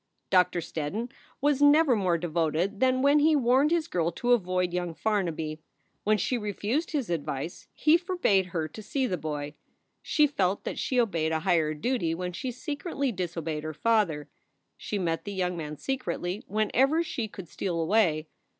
Doctor 0.31 0.61
Steddon 0.61 1.11
was 1.41 1.61
never 1.61 1.95
more 1.95 2.17
devoted 2.17 2.79
than 2.79 3.03
when 3.03 3.19
he 3.19 3.35
warned 3.35 3.69
his 3.69 3.87
girl 3.87 4.11
to 4.13 4.31
avoid 4.31 4.73
young 4.73 4.95
Farnaby. 4.95 5.61
When 6.03 6.17
she 6.17 6.39
re 6.39 6.53
fused 6.53 6.89
his 6.89 7.11
advice 7.11 7.67
he 7.71 7.97
forbade 7.97 8.47
her 8.47 8.67
to 8.67 8.81
see 8.81 9.05
the 9.05 9.15
boy. 9.19 9.53
She 10.01 10.25
felt 10.25 10.63
that 10.63 10.79
she 10.79 10.99
obeyed 10.99 11.31
a 11.31 11.41
higher 11.41 11.75
duty 11.75 12.15
when 12.15 12.33
she 12.33 12.49
secretly 12.51 13.11
dis 13.11 13.37
obeyed 13.37 13.61
her 13.63 13.75
father. 13.75 14.27
She 14.75 14.97
met 14.97 15.23
the 15.23 15.33
young 15.33 15.55
man 15.55 15.77
secretly 15.77 16.43
when 16.47 16.71
ever 16.73 17.03
she 17.03 17.27
could 17.27 17.47
steal 17.47 17.79
away. 17.79 18.27